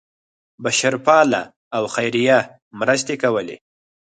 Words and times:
بشرپاله 0.63 1.41
او 1.75 1.83
خیریه 1.93 2.39
مرستې 2.79 3.15
کولې. 3.23 3.57